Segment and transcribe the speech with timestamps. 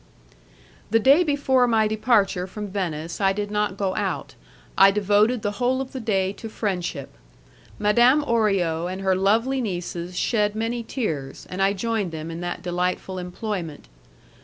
[0.89, 4.33] The day before my departure from Venice I did not go out;
[4.75, 7.15] I devoted the whole of the day to friendship.
[7.77, 12.63] Madame Orio and her lovely nieces shed many tears, and I joined them in that
[12.63, 13.89] delightful employment.